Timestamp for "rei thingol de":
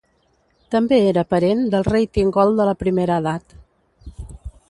1.89-2.67